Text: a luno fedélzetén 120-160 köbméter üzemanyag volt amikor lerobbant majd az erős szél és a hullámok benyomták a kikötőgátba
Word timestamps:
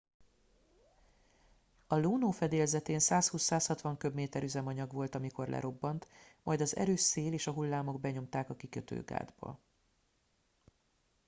a 1.87 1.95
luno 1.95 2.31
fedélzetén 2.31 2.97
120-160 3.01 3.95
köbméter 3.97 4.43
üzemanyag 4.43 4.91
volt 4.91 5.15
amikor 5.15 5.47
lerobbant 5.47 6.07
majd 6.43 6.61
az 6.61 6.75
erős 6.75 7.01
szél 7.01 7.33
és 7.33 7.47
a 7.47 7.51
hullámok 7.51 7.99
benyomták 7.99 8.49
a 8.49 8.55
kikötőgátba 8.55 9.59